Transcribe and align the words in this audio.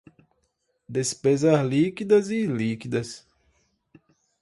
Despesas 0.89 1.63
líquidas 1.63 2.31
e 2.31 2.37
ilíquidas 2.37 3.29